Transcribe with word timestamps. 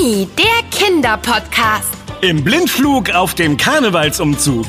Krimi, 0.00 0.26
der 0.38 0.62
Kinderpodcast. 0.70 1.92
Im 2.22 2.42
Blindflug 2.42 3.10
auf 3.10 3.34
dem 3.34 3.58
Karnevalsumzug. 3.58 4.66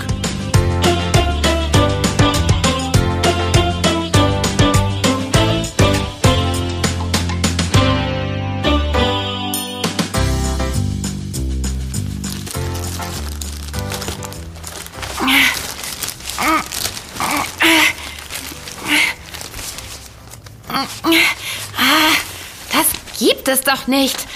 Das 22.73 22.87
gibt 23.17 23.47
es 23.47 23.61
doch 23.61 23.87
nicht. 23.87 24.27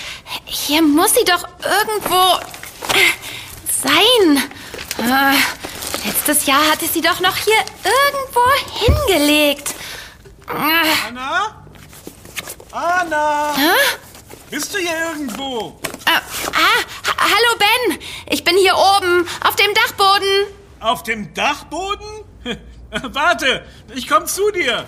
Hier 0.65 0.81
muss 0.81 1.13
sie 1.13 1.23
doch 1.25 1.47
irgendwo 1.63 2.39
sein. 3.83 4.43
Ah, 4.99 5.33
Letztes 6.05 6.45
Jahr 6.45 6.69
hatte 6.71 6.87
sie 6.87 7.01
doch 7.01 7.19
noch 7.19 7.35
hier 7.35 7.57
irgendwo 7.83 8.41
hingelegt. 8.85 9.73
Ah, 10.47 11.07
Anna? 11.07 11.65
Anna? 12.71 13.53
Hä? 13.55 13.97
Bist 14.51 14.73
du 14.73 14.77
hier 14.77 14.97
irgendwo? 15.11 15.79
ah, 16.05 16.21
ah, 16.51 17.07
ha- 17.07 17.17
hallo 17.19 17.57
Ben, 17.59 17.99
ich 18.29 18.43
bin 18.43 18.55
hier 18.57 18.75
oben 18.75 19.27
auf 19.43 19.55
dem 19.55 19.73
Dachboden. 19.73 20.45
Auf 20.79 21.01
dem 21.03 21.33
Dachboden? 21.33 22.07
Warte, 23.13 23.65
ich 23.95 24.07
komm 24.07 24.27
zu 24.27 24.51
dir. 24.51 24.85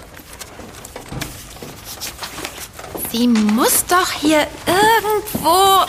Sie 3.18 3.28
muss 3.28 3.84
doch 3.88 4.12
hier 4.12 4.46
irgendwo 4.68 5.88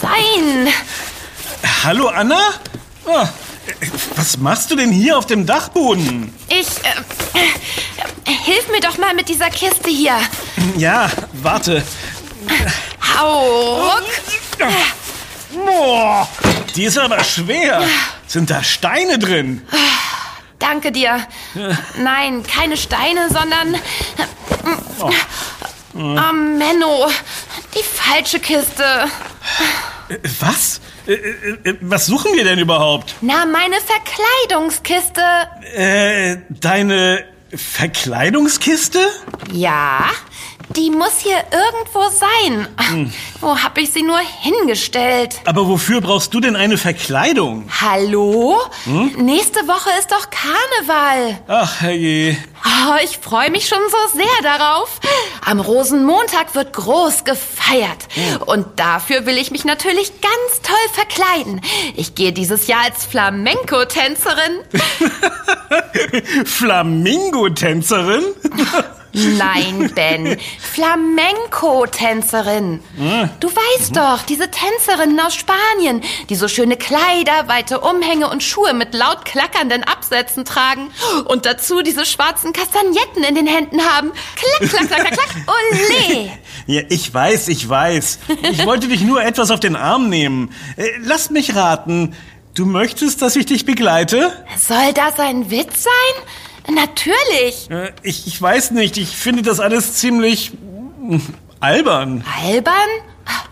sein. 0.00 0.66
Hallo 1.84 2.08
Anna? 2.08 2.54
Ah, 3.06 3.28
was 4.14 4.38
machst 4.38 4.70
du 4.70 4.76
denn 4.76 4.92
hier 4.92 5.18
auf 5.18 5.26
dem 5.26 5.44
Dachboden? 5.44 6.34
Ich. 6.48 6.68
Äh, 6.68 7.40
äh, 8.24 8.32
hilf 8.32 8.66
mir 8.70 8.80
doch 8.80 8.96
mal 8.96 9.12
mit 9.12 9.28
dieser 9.28 9.50
Kiste 9.50 9.90
hier. 9.90 10.18
Ja, 10.78 11.10
warte. 11.34 11.84
Hau 13.18 13.82
ruck. 13.82 14.04
Boah, 15.66 16.26
die 16.74 16.84
ist 16.84 16.96
aber 16.96 17.22
schwer. 17.24 17.86
Sind 18.26 18.48
da 18.48 18.62
Steine 18.62 19.18
drin? 19.18 19.66
Danke 20.58 20.92
dir. 20.92 21.28
Nein, 21.98 22.42
keine 22.42 22.78
Steine, 22.78 23.28
sondern. 23.28 23.78
Oh. 24.98 25.10
Oh, 25.98 26.32
Menno. 26.32 27.08
Die 27.74 27.82
falsche 27.82 28.38
Kiste. 28.38 28.84
Was? 30.40 30.80
Äh, 31.06 31.12
äh, 31.14 31.70
äh, 31.70 31.76
Was 31.80 32.06
suchen 32.06 32.34
wir 32.34 32.44
denn 32.44 32.58
überhaupt? 32.58 33.14
Na, 33.20 33.46
meine 33.46 33.76
Verkleidungskiste. 33.80 35.22
Äh, 35.74 36.36
deine 36.50 37.24
Verkleidungskiste? 37.54 38.98
Ja, 39.52 40.04
die 40.76 40.90
muss 40.90 41.18
hier 41.18 41.42
irgendwo 41.50 42.08
sein. 42.10 43.12
Wo 43.40 43.56
hab 43.56 43.78
ich 43.78 43.92
sie 43.92 44.02
nur 44.02 44.18
hingestellt? 44.18 45.40
Aber 45.44 45.66
wofür 45.66 46.00
brauchst 46.00 46.34
du 46.34 46.40
denn 46.40 46.54
eine 46.56 46.76
Verkleidung? 46.76 47.68
Hallo? 47.80 48.58
Nächste 49.16 49.60
Woche 49.66 49.90
ist 49.98 50.12
doch 50.12 50.28
Karneval. 50.30 51.38
Ach, 51.48 51.80
herrje. 51.80 52.36
Oh, 52.64 52.94
ich 53.02 53.18
freue 53.18 53.50
mich 53.50 53.68
schon 53.68 53.78
so 53.90 54.18
sehr 54.18 54.42
darauf. 54.42 55.00
Am 55.44 55.60
Rosenmontag 55.60 56.54
wird 56.54 56.72
groß 56.72 57.24
gefeiert. 57.24 58.08
Und 58.46 58.66
dafür 58.78 59.24
will 59.26 59.38
ich 59.38 59.50
mich 59.50 59.64
natürlich 59.64 60.12
ganz 60.20 60.62
toll 60.62 60.74
verkleiden. 60.92 61.60
Ich 61.96 62.14
gehe 62.14 62.32
dieses 62.32 62.66
Jahr 62.66 62.84
als 62.84 63.04
Flamenco-Tänzerin. 63.04 64.60
Flamingo-Tänzerin? 66.44 68.24
Nein, 69.12 69.92
Ben. 69.94 70.36
Flamenco-Tänzerin. 70.60 72.80
Du 73.40 73.48
weißt 73.48 73.96
doch, 73.96 74.22
diese 74.22 74.50
Tänzerinnen 74.50 75.18
aus 75.20 75.34
Spanien, 75.34 76.02
die 76.28 76.34
so 76.34 76.48
schöne 76.48 76.76
Kleider, 76.76 77.48
weite 77.48 77.80
Umhänge 77.80 78.28
und 78.30 78.42
Schuhe 78.42 78.74
mit 78.74 78.92
laut 78.94 79.24
klackernden 79.24 79.84
Absätzen 79.84 80.44
tragen 80.44 80.90
und 81.26 81.46
dazu 81.46 81.80
diese 81.82 82.04
schwarzen 82.04 82.52
Kastagnetten 82.52 83.24
in 83.28 83.34
den 83.34 83.46
Händen 83.46 83.80
haben. 83.80 84.12
Klack, 84.36 84.70
klack, 84.70 84.88
klack, 84.88 85.06
klack, 85.06 85.14
klack. 85.14 85.30
Ole! 85.48 86.30
Ja, 86.68 86.82
ich 86.88 87.14
weiß, 87.14 87.46
ich 87.46 87.68
weiß. 87.68 88.18
Ich 88.50 88.66
wollte 88.66 88.88
dich 88.88 89.02
nur 89.02 89.22
etwas 89.22 89.52
auf 89.52 89.60
den 89.60 89.76
Arm 89.76 90.08
nehmen. 90.08 90.52
Äh, 90.76 90.88
Lass 91.00 91.30
mich 91.30 91.54
raten. 91.54 92.16
Du 92.54 92.66
möchtest, 92.66 93.22
dass 93.22 93.36
ich 93.36 93.46
dich 93.46 93.66
begleite? 93.66 94.32
Soll 94.58 94.92
das 94.92 95.20
ein 95.20 95.48
Witz 95.48 95.84
sein? 95.84 95.92
Natürlich. 96.68 97.70
Äh, 97.70 97.92
Ich, 98.02 98.26
ich 98.26 98.40
weiß 98.40 98.72
nicht. 98.72 98.96
Ich 98.96 99.16
finde 99.16 99.42
das 99.42 99.60
alles 99.60 99.94
ziemlich 99.94 100.52
albern. 101.60 102.24
Albern? 102.44 102.74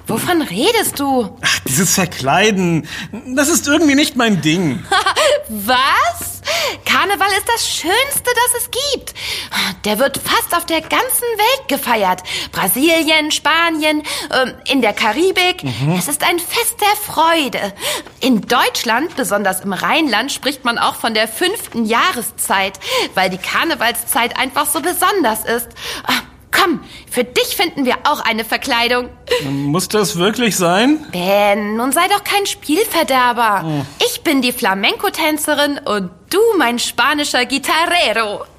Wovon 0.07 0.43
redest 0.43 1.01
du? 1.01 1.37
Ach, 1.41 1.59
dieses 1.67 1.95
Verkleiden, 1.95 2.87
das 3.35 3.49
ist 3.49 3.67
irgendwie 3.67 3.95
nicht 3.95 4.17
mein 4.17 4.41
Ding. 4.43 4.83
Was? 5.49 6.34
Karneval 6.85 7.31
ist 7.37 7.49
das 7.49 7.69
Schönste, 7.69 8.25
das 8.25 8.63
es 8.63 8.71
gibt. 8.71 9.15
Der 9.85 9.99
wird 9.99 10.19
fast 10.19 10.55
auf 10.57 10.67
der 10.67 10.81
ganzen 10.81 10.99
Welt 11.01 11.69
gefeiert. 11.69 12.23
Brasilien, 12.53 13.31
Spanien, 13.31 14.03
ähm, 14.33 14.55
in 14.67 14.81
der 14.81 14.93
Karibik. 14.93 15.65
Es 15.97 16.09
ist 16.09 16.23
ein 16.23 16.39
Fest 16.39 16.81
der 16.81 16.97
Freude. 16.97 17.73
In 18.21 18.43
Deutschland, 18.43 19.17
besonders 19.17 19.61
im 19.61 19.73
Rheinland, 19.73 20.33
spricht 20.33 20.65
man 20.65 20.79
auch 20.79 20.97
von 20.97 21.15
der 21.15 21.29
fünften 21.29 21.85
Jahreszeit, 21.85 22.79
weil 23.15 23.31
die 23.31 23.39
Karnevalszeit 23.39 24.39
einfach 24.39 24.67
so 24.67 24.81
besonders 24.81 25.45
ist. 25.45 25.69
Komm, 26.57 26.81
für 27.11 27.25
dich 27.25 27.57
finden 27.57 27.85
wir 27.85 27.99
auch 28.05 28.21
eine 28.21 28.45
Verkleidung. 28.45 29.09
Muss 29.45 29.89
das 29.89 30.17
wirklich 30.17 30.57
sein? 30.57 31.05
Ben, 31.11 31.77
nun 31.77 31.91
sei 31.93 32.07
doch 32.09 32.23
kein 32.23 32.47
Spielverderber. 32.47 33.85
Ich 34.07 34.23
bin 34.23 34.41
die 34.41 34.53
Flamenco-Tänzerin 34.53 35.79
und 35.79 36.11
du 36.31 36.39
mein 36.59 36.79
spanischer 36.79 37.45
Gitarrero. 37.45 38.45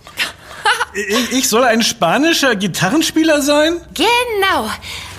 Ich, 1.31 1.47
soll 1.47 1.63
ein 1.63 1.83
spanischer 1.83 2.55
Gitarrenspieler 2.55 3.41
sein? 3.41 3.79
Genau. 3.93 4.69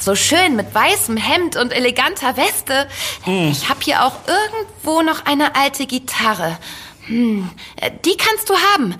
So 0.00 0.16
schön 0.16 0.56
mit 0.56 0.74
weißem 0.74 1.16
Hemd 1.16 1.56
und 1.56 1.70
eleganter 1.70 2.36
Weste. 2.36 2.88
Ich 3.26 3.68
habe 3.68 3.80
hier 3.80 4.04
auch 4.04 4.14
irgendwo 4.26 5.02
noch 5.02 5.24
eine 5.26 5.54
alte 5.54 5.86
Gitarre. 5.86 6.58
Hm, 7.06 7.48
äh, 7.76 7.90
die 8.04 8.16
kannst 8.16 8.50
du 8.50 8.54
haben. 8.72 8.96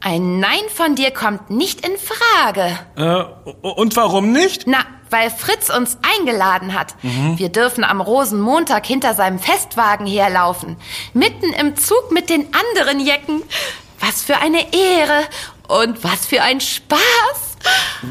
Ein 0.00 0.38
Nein 0.38 0.62
von 0.72 0.94
dir 0.94 1.10
kommt 1.10 1.50
nicht 1.50 1.86
in 1.86 1.92
Frage. 1.98 2.78
Äh, 2.96 3.48
und 3.62 3.96
warum 3.96 4.32
nicht? 4.32 4.64
Na, 4.66 4.78
weil 5.10 5.30
Fritz 5.30 5.70
uns 5.70 5.98
eingeladen 6.18 6.74
hat. 6.78 6.94
Wir 7.36 7.48
dürfen 7.48 7.82
am 7.82 8.00
Rosenmontag 8.00 8.84
hinter 8.86 9.14
seinem 9.14 9.38
Festwagen 9.38 10.06
herlaufen. 10.06 10.76
Mitten 11.14 11.52
im 11.54 11.76
Zug 11.76 12.12
mit 12.12 12.28
den 12.30 12.46
anderen 12.54 13.00
Jecken. 13.00 13.42
Was 14.00 14.22
für 14.22 14.36
eine 14.36 14.72
Ehre 14.72 15.22
und 15.66 16.04
was 16.04 16.26
für 16.26 16.42
ein 16.42 16.60
Spaß. 16.60 17.00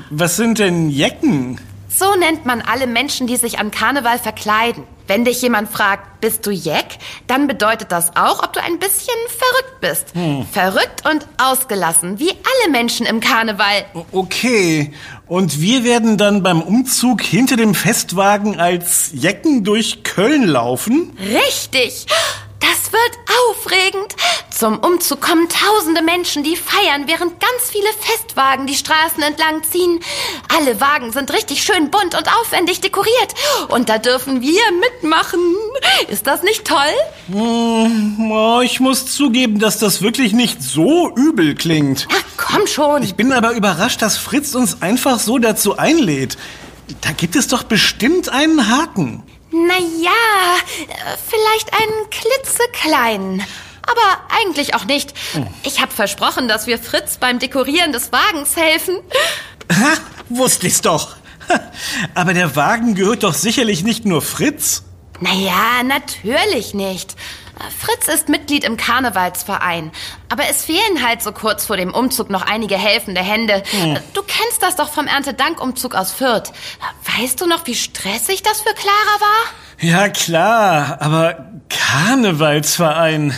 Was 0.09 0.35
sind 0.35 0.59
denn 0.59 0.89
Jecken? 0.89 1.61
So 1.99 2.13
nennt 2.15 2.45
man 2.45 2.61
alle 2.61 2.85
Menschen, 2.85 3.25
die 3.25 3.37
sich 3.37 3.57
an 3.57 3.71
Karneval 3.71 4.19
verkleiden. 4.19 4.83
Wenn 5.07 5.25
dich 5.25 5.41
jemand 5.41 5.71
fragt, 5.71 6.21
bist 6.21 6.45
du 6.45 6.51
Jeck, 6.51 6.99
dann 7.25 7.47
bedeutet 7.47 7.91
das 7.91 8.15
auch, 8.15 8.43
ob 8.43 8.53
du 8.53 8.61
ein 8.61 8.77
bisschen 8.77 9.15
verrückt 9.27 9.81
bist. 9.81 10.13
Verrückt 10.51 11.09
und 11.09 11.25
ausgelassen, 11.41 12.19
wie 12.19 12.29
alle 12.29 12.71
Menschen 12.71 13.07
im 13.07 13.19
Karneval. 13.19 13.85
Okay. 14.11 14.93
Und 15.25 15.59
wir 15.59 15.83
werden 15.83 16.19
dann 16.19 16.43
beim 16.43 16.61
Umzug 16.61 17.23
hinter 17.23 17.55
dem 17.55 17.73
Festwagen 17.73 18.59
als 18.59 19.09
Jecken 19.13 19.63
durch 19.63 20.03
Köln 20.03 20.45
laufen? 20.45 21.17
Richtig. 21.19 22.05
Das 22.87 22.93
wird 22.93 23.19
aufregend. 23.49 24.15
Zum 24.49 24.79
Umzug 24.79 25.19
kommen 25.19 25.47
tausende 25.49 26.01
Menschen, 26.01 26.43
die 26.43 26.55
feiern, 26.55 27.03
während 27.05 27.39
ganz 27.39 27.69
viele 27.69 27.87
Festwagen 27.99 28.65
die 28.65 28.75
Straßen 28.75 29.21
entlang 29.23 29.63
ziehen. 29.63 29.99
Alle 30.55 30.79
Wagen 30.79 31.11
sind 31.11 31.33
richtig 31.33 31.63
schön 31.63 31.91
bunt 31.91 32.15
und 32.15 32.27
aufwendig 32.39 32.79
dekoriert. 32.79 33.33
Und 33.67 33.89
da 33.89 33.97
dürfen 33.97 34.41
wir 34.41 34.61
mitmachen. 34.79 35.39
Ist 36.07 36.27
das 36.27 36.43
nicht 36.43 36.65
toll? 36.65 36.77
Hm, 37.29 38.31
oh, 38.31 38.61
ich 38.61 38.79
muss 38.79 39.13
zugeben, 39.13 39.59
dass 39.59 39.79
das 39.79 40.01
wirklich 40.01 40.31
nicht 40.33 40.61
so 40.61 41.11
übel 41.15 41.55
klingt. 41.55 42.07
Na, 42.09 42.17
komm 42.37 42.67
schon. 42.67 43.03
Ich 43.03 43.15
bin 43.15 43.33
aber 43.33 43.51
überrascht, 43.51 44.01
dass 44.01 44.17
Fritz 44.17 44.55
uns 44.55 44.81
einfach 44.81 45.19
so 45.19 45.39
dazu 45.39 45.77
einlädt. 45.77 46.37
Da 47.01 47.11
gibt 47.11 47.35
es 47.35 47.47
doch 47.47 47.63
bestimmt 47.63 48.29
einen 48.29 48.69
Haken. 48.69 49.23
Naja, 49.65 50.57
äh, 50.87 51.17
vielleicht 51.29 51.73
einen 51.73 52.09
klitzekleinen. 52.09 53.43
Aber 53.83 54.21
eigentlich 54.29 54.75
auch 54.75 54.83
nicht. 54.85 55.13
Ich 55.63 55.81
habe 55.81 55.93
versprochen, 55.93 56.47
dass 56.49 56.67
wir 56.67 56.77
Fritz 56.77 57.17
beim 57.17 57.39
Dekorieren 57.39 57.93
des 57.93 58.11
Wagens 58.11 58.57
helfen. 58.57 58.97
Ha, 59.71 59.93
wusste 60.29 60.67
ich's 60.67 60.81
doch. 60.81 61.15
Aber 62.13 62.33
der 62.33 62.55
Wagen 62.57 62.95
gehört 62.95 63.23
doch 63.23 63.33
sicherlich 63.33 63.83
nicht 63.83 64.05
nur 64.05 64.21
Fritz. 64.21 64.83
Naja, 65.21 65.83
natürlich 65.83 66.73
nicht. 66.73 67.15
Fritz 67.79 68.07
ist 68.07 68.29
Mitglied 68.29 68.63
im 68.63 68.77
Karnevalsverein. 68.77 69.91
Aber 70.29 70.43
es 70.49 70.65
fehlen 70.65 71.05
halt 71.05 71.21
so 71.21 71.31
kurz 71.31 71.65
vor 71.65 71.77
dem 71.77 71.93
Umzug 71.93 72.29
noch 72.29 72.41
einige 72.41 72.77
helfende 72.77 73.21
Hände. 73.21 73.63
Hm. 73.71 73.97
Du 74.13 74.21
kennst 74.21 74.61
das 74.61 74.75
doch 74.75 74.89
vom 74.89 75.07
Erntedankumzug 75.07 75.95
aus 75.95 76.11
Fürth. 76.11 76.51
Weißt 77.17 77.39
du 77.41 77.45
noch, 77.45 77.65
wie 77.67 77.75
stressig 77.75 78.43
das 78.43 78.61
für 78.61 78.73
Clara 78.73 79.19
war? 79.19 79.53
Ja, 79.79 80.09
klar, 80.09 80.97
aber 81.01 81.51
Karnevalsverein. 81.69 83.33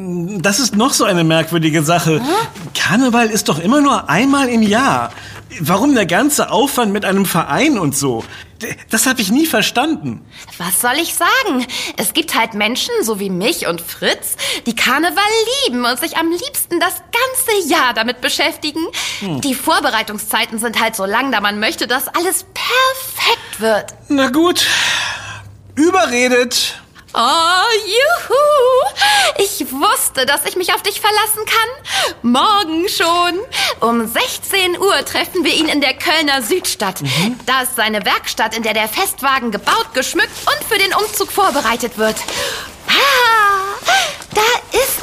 Das 0.00 0.60
ist 0.60 0.76
noch 0.76 0.92
so 0.92 1.04
eine 1.04 1.24
merkwürdige 1.24 1.82
Sache. 1.82 2.20
Hm? 2.20 2.26
Karneval 2.72 3.30
ist 3.30 3.48
doch 3.48 3.58
immer 3.58 3.80
nur 3.80 4.08
einmal 4.08 4.48
im 4.48 4.62
Jahr. 4.62 5.12
Warum 5.58 5.96
der 5.96 6.06
ganze 6.06 6.52
Aufwand 6.52 6.92
mit 6.92 7.04
einem 7.04 7.26
Verein 7.26 7.78
und 7.78 7.96
so? 7.96 8.22
Das 8.90 9.06
habe 9.06 9.20
ich 9.20 9.32
nie 9.32 9.46
verstanden. 9.46 10.24
Was 10.56 10.80
soll 10.80 10.94
ich 11.02 11.14
sagen? 11.14 11.66
Es 11.96 12.14
gibt 12.14 12.38
halt 12.38 12.54
Menschen, 12.54 12.92
so 13.02 13.18
wie 13.18 13.28
mich 13.28 13.66
und 13.66 13.80
Fritz, 13.80 14.36
die 14.66 14.76
Karneval 14.76 15.24
lieben 15.64 15.84
und 15.84 15.98
sich 15.98 16.16
am 16.16 16.30
liebsten 16.30 16.78
das 16.78 16.94
ganze 16.94 17.68
Jahr 17.68 17.92
damit 17.92 18.20
beschäftigen. 18.20 18.84
Hm. 19.18 19.40
Die 19.40 19.54
Vorbereitungszeiten 19.54 20.60
sind 20.60 20.80
halt 20.80 20.94
so 20.94 21.06
lang, 21.06 21.32
da 21.32 21.40
man 21.40 21.58
möchte, 21.58 21.88
dass 21.88 22.06
alles 22.06 22.44
perfekt 22.54 23.60
wird. 23.60 23.94
Na 24.08 24.28
gut. 24.30 24.64
Überredet. 25.74 26.80
Oh, 27.14 27.70
juhu! 27.86 29.38
Ich 29.38 29.72
wusste, 29.72 30.26
dass 30.26 30.44
ich 30.44 30.56
mich 30.56 30.74
auf 30.74 30.82
dich 30.82 31.00
verlassen 31.00 31.44
kann. 31.46 32.32
Morgen 32.32 32.86
schon. 32.88 33.40
Um 33.80 34.06
16 34.06 34.78
Uhr 34.78 35.04
treffen 35.04 35.44
wir 35.44 35.54
ihn 35.54 35.68
in 35.68 35.80
der 35.80 35.94
Kölner 35.94 36.42
Südstadt. 36.42 37.00
Mhm. 37.00 37.38
Da 37.46 37.62
ist 37.62 37.76
seine 37.76 38.04
Werkstatt, 38.04 38.56
in 38.56 38.62
der 38.62 38.74
der 38.74 38.88
Festwagen 38.88 39.50
gebaut, 39.50 39.94
geschmückt 39.94 40.30
und 40.46 40.68
für 40.68 40.78
den 40.78 40.92
Umzug 40.94 41.32
vorbereitet 41.32 41.96
wird. 41.96 42.16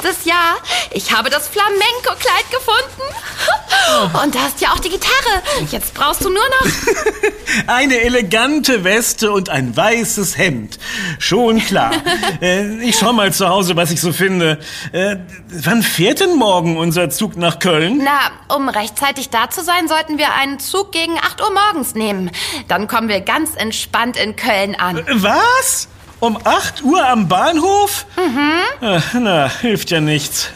Ah, 0.06 0.10
da 0.10 0.10
ist 0.10 0.18
es 0.20 0.24
ja. 0.24 0.56
Ich 0.92 1.12
habe 1.12 1.30
das 1.30 1.48
Flamenco-Kleid 1.48 2.50
gefunden. 2.50 4.22
Und 4.22 4.34
da 4.34 4.46
ist 4.46 4.60
ja 4.60 4.72
auch 4.72 4.78
die 4.78 4.88
Gitarre. 4.88 5.42
Jetzt 5.70 5.94
brauchst 5.94 6.24
du 6.24 6.30
nur 6.30 6.42
noch... 6.42 7.66
Eine 7.66 8.00
elegante 8.00 8.84
Weste 8.84 9.32
und 9.32 9.48
ein 9.48 9.76
weißes 9.76 10.36
Hemd. 10.36 10.78
Schon 11.18 11.58
klar. 11.60 11.92
äh, 12.42 12.82
ich 12.82 12.98
schau 12.98 13.12
mal 13.12 13.32
zu 13.32 13.48
Hause, 13.48 13.76
was 13.76 13.90
ich 13.90 14.00
so 14.00 14.12
finde. 14.12 14.58
Äh, 14.92 15.16
wann 15.48 15.82
fährt 15.82 16.20
denn 16.20 16.36
morgen 16.36 16.76
unser 16.76 17.08
Zug 17.08 17.36
nach 17.36 17.58
Köln? 17.58 18.02
Na, 18.04 18.54
um 18.54 18.68
rechtzeitig 18.68 19.30
da 19.30 19.48
zu 19.48 19.62
sein, 19.62 19.88
sollten 19.88 20.18
wir 20.18 20.34
einen 20.34 20.58
Zug 20.58 20.92
gegen 20.92 21.18
8 21.18 21.40
Uhr 21.40 21.52
morgens 21.52 21.94
nehmen. 21.94 22.30
Dann 22.68 22.88
kommen 22.88 23.08
wir 23.08 23.20
ganz 23.20 23.54
entspannt 23.56 24.16
in 24.16 24.36
Köln 24.36 24.74
an. 24.74 25.04
Was? 25.12 25.88
Um 26.18 26.38
8 26.42 26.82
Uhr 26.82 27.06
am 27.06 27.28
Bahnhof? 27.28 28.06
Mhm. 28.16 29.22
Na, 29.22 29.50
hilft 29.60 29.90
ja 29.90 30.00
nichts. 30.00 30.48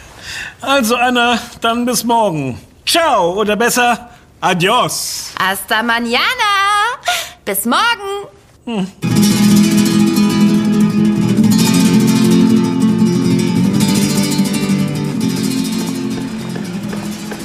Also, 0.62 0.97
Anna, 0.97 1.39
dann 1.61 1.85
bis 1.85 2.03
morgen. 2.05 2.59
Ciao, 2.87 3.35
oder 3.35 3.57
besser, 3.57 4.11
adios. 4.41 5.33
Hasta 5.39 5.83
mañana. 5.83 6.51
Bis 7.45 7.67
morgen. 7.67 8.27
Hm. 8.65 8.87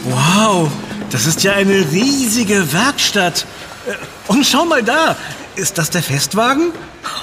Wow, 0.05 0.69
das 1.11 1.25
ist 1.25 1.43
ja 1.43 1.53
eine 1.53 1.91
riesige 1.91 2.71
Werkstatt. 2.71 3.45
Äh, 3.87 3.93
und 4.31 4.45
schau 4.45 4.65
mal 4.65 4.83
da, 4.83 5.17
ist 5.55 5.77
das 5.77 5.89
der 5.89 6.03
Festwagen? 6.03 6.71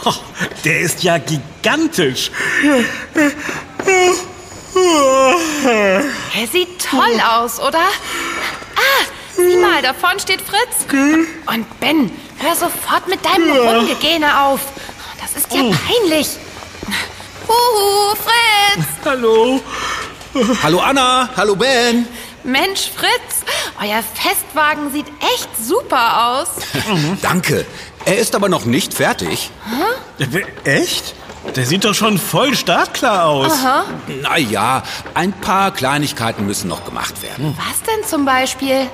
Oh, 0.05 0.12
der 0.64 0.81
ist 0.81 1.02
ja 1.02 1.19
gigantisch. 1.19 2.31
Er 6.34 6.46
sieht 6.50 6.84
toll 6.84 7.20
aus, 7.20 7.61
oder? 7.61 7.79
Ah, 7.79 9.05
sieh 9.37 9.56
mal, 9.56 9.82
da 9.82 9.93
vorne 9.94 10.20
steht 10.20 10.40
Fritz. 10.40 10.87
Und 11.46 11.81
Ben, 11.81 12.11
hör 12.38 12.55
sofort 12.55 13.08
mit 13.08 13.25
deinem 13.25 13.50
Rumgegähne 13.56 14.40
auf. 14.43 14.61
Das 15.20 15.43
ist 15.43 15.52
ja 15.52 15.61
peinlich. 15.62 16.29
Huhu, 17.46 18.14
Fritz. 18.17 18.87
Hallo. 19.05 19.61
Hallo 20.62 20.81
Anna, 20.81 21.29
hallo 21.37 21.55
Ben. 21.55 22.06
Mensch, 22.44 22.90
Fritz, 22.96 23.44
euer 23.81 24.02
Festwagen 24.02 24.90
sieht 24.90 25.06
echt 25.34 25.49
super 25.62 26.26
aus. 26.26 26.49
Danke. 27.20 27.67
Er 28.04 28.19
ist 28.19 28.34
aber 28.34 28.49
noch 28.49 28.64
nicht 28.64 28.94
fertig. 28.94 29.50
Hä? 30.19 30.44
Echt? 30.64 31.14
Der 31.56 31.66
sieht 31.66 31.84
doch 31.84 31.94
schon 31.94 32.19
voll 32.19 32.54
startklar 32.54 33.26
aus. 33.26 33.52
Aha. 33.52 33.84
Naja, 34.22 34.82
ein 35.14 35.32
paar 35.32 35.72
Kleinigkeiten 35.72 36.46
müssen 36.46 36.69
noch 36.69 36.84
gemacht 36.84 37.22
werden. 37.22 37.56
Was 37.56 37.82
denn 37.82 38.08
zum 38.08 38.25
Beispiel? 38.25 38.88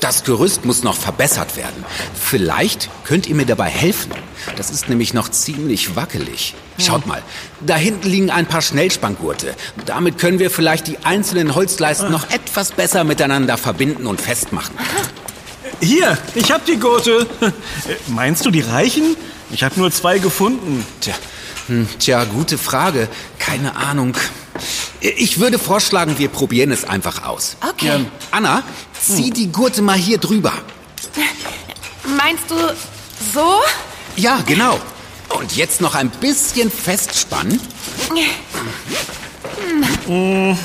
Das 0.00 0.24
Gerüst 0.24 0.64
muss 0.64 0.82
noch 0.82 0.96
verbessert 0.96 1.56
werden. 1.56 1.84
Vielleicht 2.14 2.90
könnt 3.04 3.26
ihr 3.26 3.34
mir 3.34 3.46
dabei 3.46 3.68
helfen. 3.68 4.12
Das 4.56 4.70
ist 4.70 4.88
nämlich 4.88 5.14
noch 5.14 5.28
ziemlich 5.30 5.96
wackelig. 5.96 6.54
Schaut 6.78 7.06
mal, 7.06 7.22
da 7.60 7.76
hinten 7.76 8.08
liegen 8.08 8.30
ein 8.30 8.46
paar 8.46 8.62
Schnellspanngurte. 8.62 9.54
Damit 9.86 10.18
können 10.18 10.38
wir 10.38 10.50
vielleicht 10.50 10.86
die 10.86 10.98
einzelnen 11.04 11.54
Holzleisten 11.54 12.10
noch 12.10 12.30
etwas 12.30 12.72
besser 12.72 13.04
miteinander 13.04 13.56
verbinden 13.56 14.06
und 14.06 14.20
festmachen. 14.20 14.76
Hier, 15.80 16.16
ich 16.34 16.50
hab 16.50 16.64
die 16.66 16.76
Gurte. 16.76 17.26
Meinst 18.08 18.44
du, 18.46 18.50
die 18.50 18.60
reichen? 18.60 19.16
Ich 19.50 19.62
habe 19.62 19.78
nur 19.78 19.90
zwei 19.90 20.18
gefunden. 20.18 20.84
Tja, 21.00 21.14
hm, 21.66 21.88
tja, 21.98 22.24
gute 22.24 22.58
Frage. 22.58 23.08
Keine 23.38 23.76
Ahnung. 23.76 24.16
Ich 25.00 25.40
würde 25.40 25.58
vorschlagen, 25.58 26.18
wir 26.18 26.28
probieren 26.28 26.70
es 26.70 26.84
einfach 26.84 27.24
aus. 27.24 27.56
Okay. 27.68 27.90
Ähm, 27.94 28.06
Anna, 28.30 28.62
zieh 28.98 29.30
die 29.30 29.50
Gurte 29.52 29.82
mal 29.82 29.96
hier 29.96 30.18
drüber. 30.18 30.52
Meinst 32.16 32.50
du 32.50 32.56
so? 33.34 33.60
Ja, 34.16 34.40
genau. 34.46 34.80
Und 35.28 35.56
jetzt 35.56 35.80
noch 35.80 35.94
ein 35.94 36.10
bisschen 36.10 36.70
festspannen. 36.70 37.60
Hm. 40.06 40.56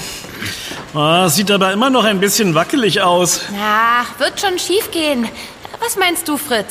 Ah, 0.93 1.29
sieht 1.29 1.51
aber 1.51 1.71
immer 1.71 1.89
noch 1.89 2.03
ein 2.03 2.19
bisschen 2.19 2.55
wackelig 2.55 3.01
aus. 3.01 3.41
Ach, 3.59 4.19
wird 4.19 4.39
schon 4.39 4.57
schief 4.57 4.91
gehen. 4.91 5.27
Was 5.79 5.95
meinst 5.95 6.27
du, 6.27 6.37
Fritz? 6.37 6.67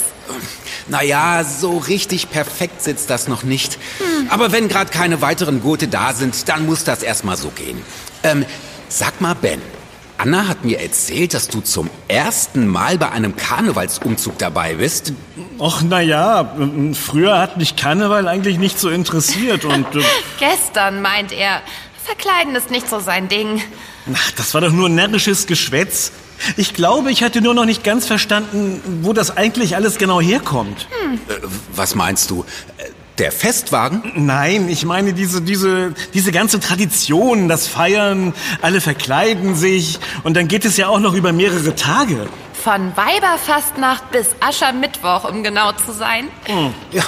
Naja, 0.88 1.44
so 1.44 1.78
richtig 1.78 2.30
perfekt 2.30 2.82
sitzt 2.82 3.10
das 3.10 3.28
noch 3.28 3.42
nicht. 3.42 3.78
Hm. 3.98 4.28
Aber 4.30 4.52
wenn 4.52 4.68
gerade 4.68 4.90
keine 4.90 5.22
weiteren 5.22 5.62
Gurte 5.62 5.88
da 5.88 6.12
sind, 6.12 6.48
dann 6.48 6.66
muss 6.66 6.84
das 6.84 7.02
erstmal 7.02 7.37
so 7.37 7.50
gehen. 7.50 7.80
Ähm, 8.22 8.44
sag 8.88 9.20
mal, 9.20 9.34
Ben. 9.34 9.60
Anna 10.20 10.48
hat 10.48 10.64
mir 10.64 10.80
erzählt, 10.80 11.32
dass 11.32 11.46
du 11.46 11.60
zum 11.60 11.88
ersten 12.08 12.66
Mal 12.66 12.98
bei 12.98 13.08
einem 13.10 13.37
Karnevalsumzug 13.37 14.37
dabei 14.37 14.75
bist. 14.75 15.12
Och, 15.58 15.82
na 15.88 16.00
ja, 16.00 16.56
früher 16.94 17.38
hat 17.38 17.56
mich 17.56 17.76
Karneval 17.76 18.26
eigentlich 18.26 18.58
nicht 18.58 18.80
so 18.80 18.88
interessiert 18.88 19.64
und... 19.64 19.94
Äh 19.94 20.02
Gestern, 20.40 21.02
meint 21.02 21.30
er. 21.30 21.62
Verkleiden 22.08 22.56
ist 22.56 22.70
nicht 22.70 22.88
so 22.88 23.00
sein 23.00 23.28
Ding. 23.28 23.60
Ach, 24.14 24.30
das 24.32 24.54
war 24.54 24.62
doch 24.62 24.72
nur 24.72 24.88
närrisches 24.88 25.46
Geschwätz. 25.46 26.10
Ich 26.56 26.72
glaube, 26.72 27.10
ich 27.10 27.22
hatte 27.22 27.42
nur 27.42 27.52
noch 27.52 27.66
nicht 27.66 27.84
ganz 27.84 28.06
verstanden, 28.06 28.80
wo 29.02 29.12
das 29.12 29.36
eigentlich 29.36 29.76
alles 29.76 29.98
genau 29.98 30.18
herkommt. 30.18 30.88
Hm. 31.02 31.14
Äh, 31.14 31.46
was 31.74 31.94
meinst 31.94 32.30
du? 32.30 32.46
Der 33.18 33.30
Festwagen? 33.30 34.12
Nein, 34.14 34.70
ich 34.70 34.86
meine 34.86 35.12
diese, 35.12 35.42
diese, 35.42 35.92
diese 36.14 36.32
ganze 36.32 36.60
Tradition, 36.60 37.46
das 37.46 37.66
Feiern, 37.66 38.32
alle 38.62 38.80
verkleiden 38.80 39.54
sich 39.54 39.98
und 40.22 40.34
dann 40.34 40.48
geht 40.48 40.64
es 40.64 40.78
ja 40.78 40.88
auch 40.88 41.00
noch 41.00 41.12
über 41.12 41.32
mehrere 41.32 41.74
Tage. 41.74 42.26
Von 42.54 42.96
Weiberfastnacht 42.96 44.10
bis 44.12 44.28
Aschermittwoch, 44.40 45.28
um 45.28 45.42
genau 45.42 45.72
zu 45.72 45.92
sein. 45.92 46.28
Hm. 46.44 46.72
Ja, 46.90 47.02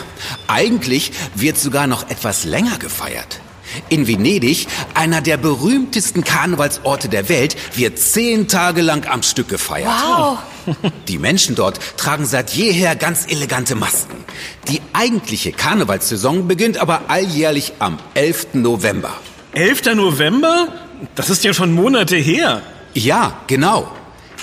eigentlich 0.47 1.12
wird 1.35 1.57
sogar 1.57 1.87
noch 1.87 2.11
etwas 2.11 2.45
länger 2.45 2.76
gefeiert. 2.78 3.40
In 3.89 4.07
Venedig, 4.07 4.67
einer 4.95 5.21
der 5.21 5.37
berühmtesten 5.37 6.25
Karnevalsorte 6.25 7.09
der 7.09 7.29
Welt, 7.29 7.57
wird 7.77 7.99
zehn 7.99 8.49
Tage 8.49 8.83
lang 8.83 9.07
am 9.09 9.23
Stück 9.23 9.49
gefeiert. 9.49 9.89
Wow. 9.89 10.39
Die 11.09 11.19
Menschen 11.19 11.55
dort 11.55 11.81
tragen 11.97 12.27
seit 12.27 12.50
jeher 12.50 12.97
ganz 12.97 13.27
elegante 13.29 13.75
Masken. 13.75 14.25
Die 14.69 14.81
eigentliche 14.93 15.53
Karnevalssaison 15.53 16.49
beginnt 16.49 16.79
aber 16.79 17.03
alljährlich 17.09 17.73
am 17.79 17.99
11. 18.15 18.49
November. 18.55 19.12
11. 19.53 19.95
November? 19.95 20.69
Das 21.15 21.31
ist 21.31 21.45
ja 21.45 21.55
schon 21.55 21.73
Monate 21.73 22.17
her. 22.17 22.62
Ja, 22.95 23.41
genau. 23.47 23.91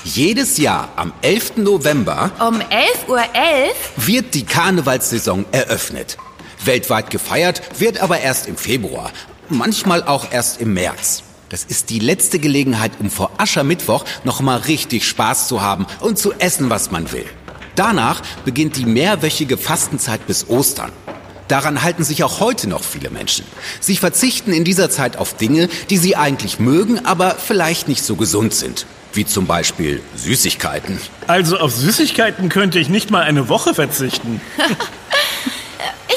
Jedes 0.03 0.57
Jahr 0.57 0.89
am 0.95 1.11
11. 1.21 1.57
November 1.57 2.31
um 2.39 2.59
11.11 2.59 3.09
Uhr 3.09 3.19
11? 3.33 3.75
wird 3.97 4.33
die 4.33 4.43
Karnevalssaison 4.45 5.45
eröffnet. 5.51 6.17
Weltweit 6.67 7.09
gefeiert 7.09 7.61
wird 7.79 7.99
aber 7.99 8.19
erst 8.19 8.47
im 8.47 8.57
Februar, 8.57 9.11
manchmal 9.49 10.03
auch 10.03 10.31
erst 10.31 10.61
im 10.61 10.73
März. 10.73 11.23
Das 11.49 11.63
ist 11.63 11.89
die 11.89 11.99
letzte 11.99 12.39
Gelegenheit, 12.39 12.91
um 12.99 13.09
vor 13.09 13.31
Aschermittwoch 13.37 14.03
noch 14.25 14.41
mal 14.41 14.57
richtig 14.57 15.07
Spaß 15.07 15.47
zu 15.47 15.61
haben 15.61 15.87
und 16.01 16.19
zu 16.19 16.33
essen, 16.33 16.69
was 16.69 16.91
man 16.91 17.11
will. 17.11 17.25
Danach 17.75 18.21
beginnt 18.43 18.75
die 18.75 18.85
mehrwöchige 18.85 19.57
Fastenzeit 19.57 20.27
bis 20.27 20.49
Ostern. 20.49 20.91
Daran 21.47 21.83
halten 21.83 22.03
sich 22.03 22.23
auch 22.23 22.41
heute 22.41 22.67
noch 22.67 22.83
viele 22.83 23.09
Menschen. 23.09 23.45
Sie 23.79 23.95
verzichten 23.95 24.51
in 24.51 24.65
dieser 24.65 24.89
Zeit 24.89 25.15
auf 25.15 25.37
Dinge, 25.37 25.69
die 25.89 25.97
sie 25.97 26.17
eigentlich 26.17 26.59
mögen, 26.59 27.05
aber 27.05 27.35
vielleicht 27.35 27.87
nicht 27.87 28.03
so 28.03 28.17
gesund 28.17 28.53
sind. 28.53 28.85
Wie 29.13 29.25
zum 29.25 29.47
Beispiel 29.47 30.01
Süßigkeiten. 30.15 30.99
Also 31.27 31.57
auf 31.57 31.73
Süßigkeiten 31.73 32.49
könnte 32.49 32.79
ich 32.79 32.89
nicht 32.89 33.09
mal 33.09 33.23
eine 33.23 33.47
Woche 33.47 33.73
verzichten. 33.73 34.41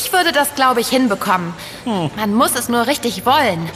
Ich 0.02 0.14
würde 0.14 0.33
das, 0.33 0.54
glaube 0.54 0.80
ich, 0.80 0.88
hinbekommen. 0.88 1.52
Man 1.85 2.35
muss 2.35 2.54
es 2.54 2.71
nur 2.71 2.87
richtig 2.87 3.26
wollen. 3.26 3.69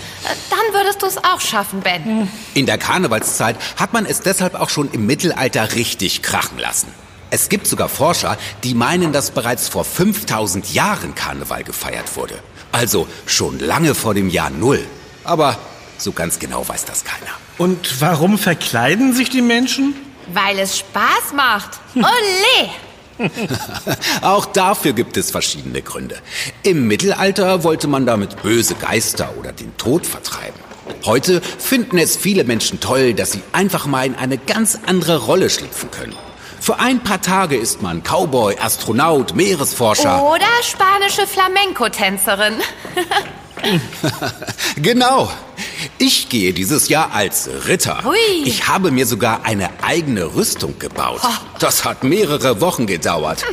Dann 0.50 0.74
würdest 0.74 1.02
du 1.02 1.06
es 1.06 1.18
auch 1.18 1.40
schaffen, 1.40 1.80
Ben. 1.80 2.30
In 2.54 2.64
der 2.64 2.78
Karnevalszeit 2.78 3.56
hat 3.76 3.92
man 3.92 4.06
es 4.06 4.20
deshalb 4.20 4.54
auch 4.54 4.70
schon 4.70 4.90
im 4.90 5.04
Mittelalter 5.04 5.74
richtig 5.74 6.22
krachen 6.22 6.58
lassen. 6.58 6.88
Es 7.30 7.50
gibt 7.50 7.66
sogar 7.66 7.90
Forscher, 7.90 8.38
die 8.62 8.74
meinen, 8.74 9.12
dass 9.12 9.32
bereits 9.32 9.68
vor 9.68 9.84
5000 9.84 10.72
Jahren 10.72 11.14
Karneval 11.14 11.62
gefeiert 11.62 12.16
wurde. 12.16 12.38
Also 12.72 13.06
schon 13.26 13.58
lange 13.58 13.94
vor 13.94 14.14
dem 14.14 14.30
Jahr 14.30 14.48
Null. 14.48 14.82
Aber 15.24 15.58
so 15.98 16.12
ganz 16.12 16.38
genau 16.38 16.66
weiß 16.66 16.86
das 16.86 17.04
keiner. 17.04 17.32
Und 17.58 18.00
warum 18.00 18.38
verkleiden 18.38 19.12
sich 19.12 19.28
die 19.28 19.42
Menschen? 19.42 19.94
Weil 20.32 20.58
es 20.58 20.78
Spaß 20.78 21.34
macht. 21.34 21.80
Ole! 21.96 22.70
Auch 24.22 24.46
dafür 24.46 24.92
gibt 24.92 25.16
es 25.16 25.30
verschiedene 25.30 25.82
Gründe. 25.82 26.16
Im 26.62 26.86
Mittelalter 26.86 27.64
wollte 27.64 27.88
man 27.88 28.06
damit 28.06 28.42
böse 28.42 28.74
Geister 28.74 29.34
oder 29.38 29.52
den 29.52 29.76
Tod 29.76 30.06
vertreiben. 30.06 30.58
Heute 31.04 31.40
finden 31.40 31.98
es 31.98 32.16
viele 32.16 32.44
Menschen 32.44 32.80
toll, 32.80 33.14
dass 33.14 33.32
sie 33.32 33.42
einfach 33.52 33.86
mal 33.86 34.06
in 34.06 34.14
eine 34.14 34.38
ganz 34.38 34.78
andere 34.86 35.18
Rolle 35.24 35.50
schlüpfen 35.50 35.90
können. 35.90 36.14
Für 36.60 36.78
ein 36.78 37.00
paar 37.00 37.20
Tage 37.20 37.56
ist 37.56 37.82
man 37.82 38.02
Cowboy, 38.02 38.56
Astronaut, 38.58 39.34
Meeresforscher. 39.34 40.22
Oder 40.22 40.46
spanische 40.62 41.26
Flamenco-Tänzerin. 41.26 42.54
Genau. 44.76 45.30
Ich 45.98 46.28
gehe 46.28 46.52
dieses 46.52 46.88
Jahr 46.88 47.12
als 47.12 47.48
Ritter. 47.68 48.02
Hui. 48.04 48.16
Ich 48.44 48.66
habe 48.66 48.90
mir 48.90 49.06
sogar 49.06 49.44
eine 49.44 49.70
eigene 49.82 50.34
Rüstung 50.34 50.78
gebaut. 50.78 51.20
Das 51.60 51.84
hat 51.84 52.02
mehrere 52.02 52.60
Wochen 52.60 52.86
gedauert. 52.86 53.44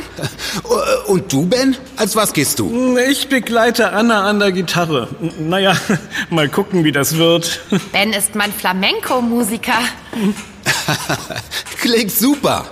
Und 1.06 1.32
du, 1.32 1.46
Ben? 1.46 1.76
Als 1.96 2.16
was 2.16 2.32
gehst 2.32 2.58
du? 2.58 2.98
Ich 2.98 3.28
begleite 3.28 3.92
Anna 3.92 4.28
an 4.28 4.40
der 4.40 4.50
Gitarre. 4.52 5.08
Naja, 5.38 5.76
mal 6.30 6.48
gucken, 6.48 6.84
wie 6.84 6.92
das 6.92 7.16
wird. 7.16 7.60
Ben 7.92 8.12
ist 8.12 8.34
mein 8.34 8.52
Flamenco-Musiker. 8.52 9.78
Klingt 11.80 12.12
super. 12.12 12.66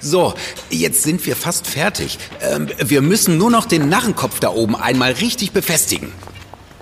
So, 0.00 0.34
jetzt 0.70 1.02
sind 1.02 1.26
wir 1.26 1.36
fast 1.36 1.66
fertig. 1.66 2.18
Ähm, 2.40 2.68
wir 2.78 3.02
müssen 3.02 3.36
nur 3.36 3.50
noch 3.50 3.66
den 3.66 3.88
Narrenkopf 3.88 4.40
da 4.40 4.48
oben 4.50 4.76
einmal 4.76 5.12
richtig 5.12 5.52
befestigen. 5.52 6.12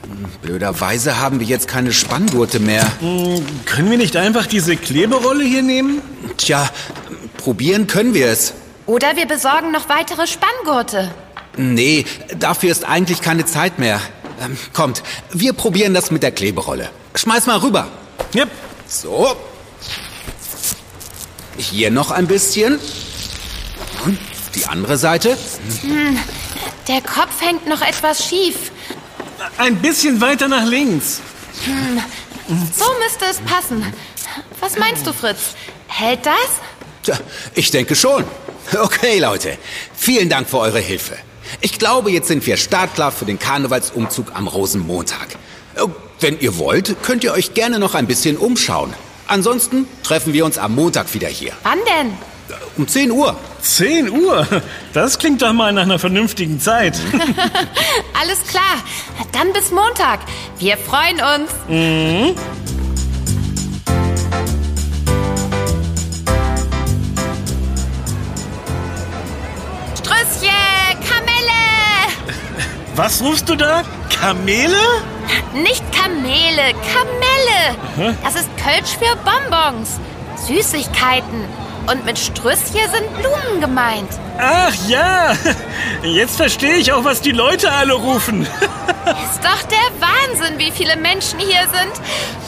Hm, 0.09 0.25
Blöderweise 0.43 1.19
haben 1.19 1.41
wir 1.41 1.47
jetzt 1.47 1.69
keine 1.69 1.93
Spanngurte 1.93 2.61
mehr. 2.61 2.87
Können 3.67 3.91
wir 3.91 3.99
nicht 3.99 4.17
einfach 4.17 4.47
diese 4.47 4.77
Kleberolle 4.77 5.45
hier 5.45 5.63
nehmen? 5.63 6.01
Tja, 6.37 6.69
probieren 7.37 7.87
können 7.87 8.15
wir 8.15 8.29
es. 8.29 8.55
Oder 8.87 9.17
wir 9.17 9.27
besorgen 9.27 9.71
noch 9.71 9.89
weitere 9.89 10.27
Spanngurte. 10.27 11.11
Nee, 11.57 12.07
dafür 12.39 12.71
ist 12.71 12.85
eigentlich 12.85 13.21
keine 13.21 13.45
Zeit 13.45 13.79
mehr. 13.79 14.01
Ähm, 14.41 14.57
kommt, 14.73 15.03
wir 15.33 15.53
probieren 15.53 15.93
das 15.93 16.11
mit 16.11 16.23
der 16.23 16.31
Kleberolle. 16.33 16.89
Schmeiß 17.15 17.47
mal 17.47 17.59
rüber. 17.59 17.89
Yep. 18.35 18.49
So. 18.87 19.37
Hier 21.59 21.91
noch 21.91 22.11
ein 22.13 22.27
bisschen. 22.27 22.79
Und 24.07 24.19
die 24.55 24.65
andere 24.67 24.97
Seite. 24.97 25.37
Der 26.87 27.01
Kopf 27.03 27.41
hängt 27.41 27.67
noch 27.67 27.83
etwas 27.83 28.25
schief. 28.27 28.71
Ein 29.57 29.77
bisschen 29.77 30.21
weiter 30.21 30.49
nach 30.49 30.65
links. 30.67 31.21
So 32.77 32.85
müsste 33.03 33.25
es 33.31 33.41
passen. 33.41 33.85
Was 34.61 34.79
meinst 34.79 35.07
du, 35.07 35.13
Fritz? 35.13 35.55
Hält 35.87 36.25
das? 36.27 36.35
Tja, 37.03 37.19
ich 37.55 37.71
denke 37.71 37.95
schon. 37.95 38.25
Okay, 38.81 39.19
Leute. 39.19 39.57
Vielen 39.95 40.29
Dank 40.29 40.49
für 40.49 40.59
eure 40.59 40.81
Hilfe. 40.81 41.17
Ich 41.61 41.79
glaube, 41.79 42.11
jetzt 42.11 42.29
sind 42.29 42.47
wir 42.47 42.57
startklar 42.57 43.11
für 43.11 43.25
den 43.25 43.39
Karnevalsumzug 43.39 44.33
am 44.35 44.47
Rosenmontag. 44.49 45.37
Äh, 45.77 45.85
Wenn 46.21 46.39
ihr 46.41 46.59
wollt, 46.59 46.97
könnt 47.03 47.25
ihr 47.25 47.33
euch 47.33 47.55
gerne 47.55 47.79
noch 47.79 47.95
ein 47.95 48.07
bisschen 48.07 48.37
umschauen. 48.37 48.93
Ansonsten 49.27 49.87
treffen 50.03 50.33
wir 50.33 50.45
uns 50.45 50.59
am 50.59 50.75
Montag 50.75 51.15
wieder 51.15 51.29
hier. 51.29 51.53
Wann 51.63 51.79
denn? 51.87 52.13
Um 52.77 52.87
10 52.87 53.11
Uhr. 53.11 53.37
10 53.61 54.11
Uhr? 54.11 54.47
Das 54.93 55.19
klingt 55.19 55.43
doch 55.43 55.53
mal 55.53 55.73
nach 55.73 55.83
einer 55.83 55.99
vernünftigen 55.99 56.61
Zeit. 56.61 56.97
Alles 58.21 58.43
klar. 58.49 58.63
Dann 59.33 59.53
bis 59.53 59.71
Montag. 59.71 60.21
Wir 60.59 60.77
freuen 60.77 61.17
uns. 61.17 61.51
Strösschen, 69.99 70.99
Kamelle! 71.09 72.33
Was 72.97 73.23
rufst 73.23 73.49
du 73.49 73.57
da? 73.57 73.83
Kamele? 74.21 74.77
Nicht 75.55 75.83
Kamele, 75.93 76.75
Kamelle. 76.93 78.15
Das 78.23 78.35
ist 78.35 78.49
Kölsch 78.57 78.97
für 78.99 79.17
Bonbons. 79.25 79.99
Süßigkeiten. 80.47 81.45
Und 81.91 82.05
mit 82.05 82.19
Strüsschen 82.19 82.91
sind 82.93 83.15
Blumen 83.17 83.61
gemeint. 83.61 84.11
Ach 84.39 84.75
ja, 84.87 85.33
jetzt 86.03 86.37
verstehe 86.37 86.77
ich 86.77 86.93
auch, 86.93 87.05
was 87.05 87.23
die 87.23 87.33
Leute 87.33 87.73
alle 87.73 87.95
rufen. 87.95 88.43
Ist 89.07 89.43
doch 89.43 89.63
der 89.63 89.79
Wahnsinn, 90.01 90.59
wie 90.59 90.71
viele 90.71 90.97
Menschen 90.97 91.39
hier 91.39 91.63
sind. 91.63 91.93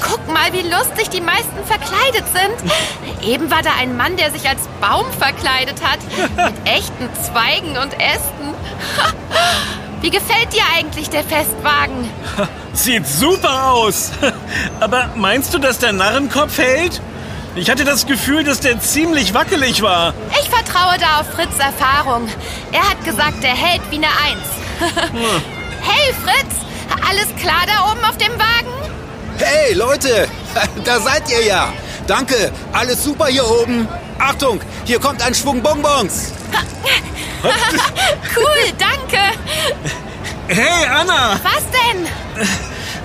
Guck 0.02 0.26
mal, 0.32 0.52
wie 0.52 0.68
lustig 0.68 1.08
die 1.08 1.22
meisten 1.22 1.56
verkleidet 1.66 2.24
sind. 2.34 3.26
Eben 3.26 3.50
war 3.50 3.62
da 3.62 3.70
ein 3.80 3.96
Mann, 3.96 4.16
der 4.18 4.30
sich 4.30 4.46
als 4.46 4.60
Baum 4.80 5.06
verkleidet 5.18 5.80
hat. 5.82 6.00
Mit 6.36 6.54
echten 6.68 7.08
Zweigen 7.24 7.78
und 7.78 7.94
Ästen. 7.94 8.54
Wie 10.02 10.10
gefällt 10.10 10.52
dir 10.52 10.62
eigentlich 10.76 11.08
der 11.08 11.24
Festwagen? 11.24 12.10
Sieht 12.74 13.06
super 13.06 13.72
aus. 13.72 14.10
Aber 14.80 15.10
meinst 15.14 15.52
du, 15.54 15.58
dass 15.58 15.78
der 15.78 15.92
Narrenkopf 15.92 16.58
hält? 16.58 17.00
Ich 17.56 17.68
hatte 17.68 17.84
das 17.84 18.06
Gefühl, 18.06 18.44
dass 18.44 18.60
der 18.60 18.80
ziemlich 18.80 19.34
wackelig 19.34 19.82
war. 19.82 20.14
Ich 20.40 20.48
vertraue 20.48 20.96
da 20.98 21.20
auf 21.20 21.26
Fritz 21.32 21.58
Erfahrung. 21.58 22.28
Er 22.70 22.88
hat 22.88 23.04
gesagt, 23.04 23.42
der 23.42 23.54
hält 23.54 23.82
wie 23.90 23.96
eine 23.96 24.06
Eins. 24.06 24.46
hey, 25.82 26.14
Fritz! 26.24 26.54
Alles 27.08 27.28
klar 27.40 27.62
da 27.66 27.90
oben 27.90 28.04
auf 28.04 28.16
dem 28.18 28.32
Wagen? 28.38 28.70
Hey, 29.38 29.74
Leute, 29.74 30.28
da 30.84 31.00
seid 31.00 31.28
ihr 31.30 31.44
ja. 31.44 31.72
Danke, 32.06 32.52
alles 32.72 33.02
super 33.02 33.26
hier 33.26 33.48
oben. 33.48 33.88
Achtung, 34.18 34.60
hier 34.84 35.00
kommt 35.00 35.22
ein 35.22 35.34
Schwung 35.34 35.62
Bonbons. 35.62 36.32
Cool, 38.36 38.72
danke. 38.78 39.18
Hey, 40.46 40.86
Anna, 40.86 41.40
Was 41.42 41.64
denn? 41.70 42.06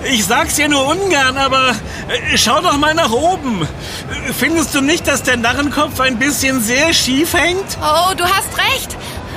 Ich 0.05 0.25
sag's 0.25 0.55
dir 0.55 0.69
nur 0.69 0.85
ungern, 0.87 1.37
aber 1.37 1.71
äh, 2.07 2.37
schau 2.37 2.61
doch 2.61 2.77
mal 2.77 2.93
nach 2.93 3.11
oben. 3.11 3.61
Äh, 3.63 4.33
Findest 4.33 4.73
du 4.75 4.81
nicht, 4.81 5.07
dass 5.07 5.23
der 5.23 5.37
Narrenkopf 5.37 5.99
ein 5.99 6.17
bisschen 6.19 6.61
sehr 6.61 6.93
schief 6.93 7.33
hängt? 7.33 7.77
Oh, 7.81 8.13
du 8.15 8.23
hast 8.23 8.57
recht. 8.57 8.95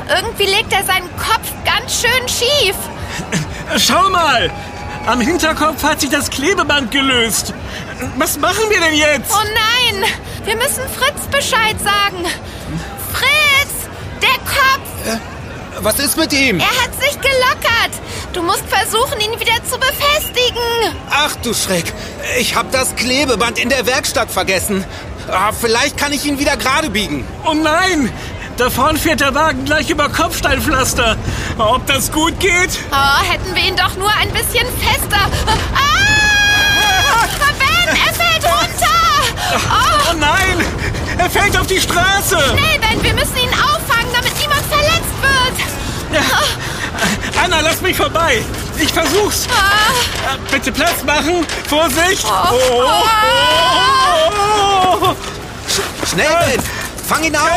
Irgendwie 0.09 0.45
legt 0.47 0.73
er 0.73 0.85
seinen 0.85 1.09
Kopf 1.17 1.51
ganz 1.65 2.01
schön 2.01 2.29
schief. 2.29 2.77
Äh, 3.75 3.79
Schau 3.79 4.09
mal, 4.11 4.51
am 5.07 5.21
Hinterkopf 5.21 5.83
hat 5.83 6.01
sich 6.01 6.11
das 6.11 6.31
Klebeband 6.31 6.91
gelöst. 6.91 7.53
Was 8.17 8.39
machen 8.39 8.65
wir 8.71 8.81
denn 8.81 8.95
jetzt? 8.95 9.33
Oh 9.33 9.45
nein, 9.45 10.05
wir 10.45 10.57
müssen 10.57 10.83
Fritz 10.97 11.27
Bescheid 11.31 11.77
sagen. 11.83 12.25
Fritz, 13.13 13.89
der 14.23 14.39
Kopf, 14.45 15.21
Was 15.81 15.99
ist 15.99 16.17
mit 16.17 16.33
ihm? 16.33 16.61
er 16.61 16.67
hat 16.83 16.95
sich 17.01 17.13
gelockert. 17.21 17.93
Du 18.33 18.43
musst 18.43 18.65
versuchen, 18.69 19.21
ihn 19.21 19.39
wieder 19.39 19.65
zu 19.65 19.79
befestigen. 19.79 20.97
Ach 21.11 21.35
du 21.37 21.55
Schreck, 21.55 21.93
ich 22.39 22.55
hab 22.55 22.71
das 22.73 22.95
Klebeband 22.97 23.59
in 23.59 23.69
der 23.69 23.87
Werkstatt 23.87 24.31
vergessen. 24.31 24.85
Ah, 25.31 25.53
vielleicht 25.53 25.97
kann 25.97 26.13
ich 26.13 26.25
ihn 26.25 26.39
wieder 26.39 26.57
gerade 26.57 26.91
biegen. 26.91 27.27
Oh 27.45 27.55
nein! 27.55 28.13
Da 28.57 28.71
vorne 28.71 28.99
fährt 28.99 29.21
der 29.21 29.35
Wagen 29.35 29.65
gleich 29.65 29.89
über 29.89 30.09
Kopfsteinpflaster. 30.09 31.17
Ob 31.59 31.87
das 31.87 32.11
gut 32.11 32.39
geht? 32.41 32.71
Oh, 32.91 33.23
hätten 33.25 33.55
wir 33.55 33.63
ihn 33.63 33.77
doch 33.77 33.95
nur 33.97 34.11
ein 34.21 34.31
bisschen 34.33 34.67
fester. 34.81 35.31
Ah! 35.75 35.89
Ben, 37.59 37.97
er 37.97 38.15
fällt 38.15 38.45
runter. 38.45 38.99
Oh 39.71 40.15
nein! 40.19 40.67
Er 41.19 41.31
fällt 41.31 41.57
auf 41.59 41.67
die 41.67 41.81
Straße! 41.81 42.37
Schnell, 42.37 42.79
Ben, 42.81 43.03
wir 43.03 43.15
müssen 43.15 43.37
ihn 43.37 43.51
auffangen, 43.51 43.88
Anna, 47.43 47.61
lass 47.61 47.81
mich 47.81 47.97
vorbei! 47.97 48.43
Ich 48.79 48.93
versuch's! 48.93 49.47
Ah, 49.51 50.35
Äh, 50.35 50.39
Bitte 50.51 50.73
Platz 50.73 51.03
machen! 51.05 51.47
Vorsicht! 51.69 52.25
Oh. 52.25 52.83
Oh, 52.85 53.03
oh, 54.31 54.99
oh. 55.03 56.07
Schnell, 56.07 56.29
Ben, 56.57 56.63
fang 57.09 57.23
ihn 57.25 57.37
auf. 57.37 57.49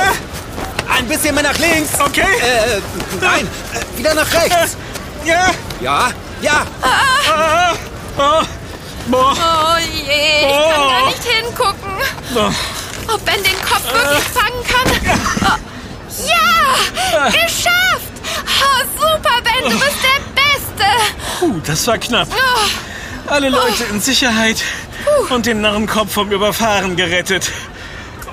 Ein 0.95 1.07
bisschen 1.07 1.33
mehr 1.33 1.43
nach 1.43 1.57
links. 1.57 1.91
Okay. 1.99 2.21
Äh, 2.21 2.81
nein, 3.21 3.47
äh, 3.73 3.97
wieder 3.97 4.13
nach 4.13 4.31
rechts. 4.33 4.75
Ja. 5.23 5.51
Ja, 5.79 6.11
ja. 6.41 6.65
Ah. 6.81 7.73
Oh. 8.17 8.41
Boah. 9.07 9.33
Oh 9.33 9.77
je, 9.79 10.41
ich 10.41 10.51
kann 10.51 10.89
gar 10.89 11.05
nicht 11.07 11.23
hingucken. 11.23 11.91
Oh. 12.35 13.13
Ob 13.13 13.25
Ben 13.25 13.41
den 13.43 13.59
Kopf 13.61 13.83
wirklich 13.85 14.23
fangen 14.25 14.63
kann? 14.67 15.17
Oh. 15.45 16.25
Ja, 16.27 17.27
geschafft! 17.29 17.80
Das 21.65 21.85
war 21.87 21.97
knapp. 21.97 22.27
Oh, 22.31 23.29
Alle 23.31 23.49
Leute 23.49 23.83
in 23.85 23.99
Sicherheit 24.01 24.61
und 25.29 25.45
den 25.45 25.61
Narrenkopf 25.61 26.13
vom 26.13 26.31
Überfahren 26.31 26.95
gerettet. 26.95 27.51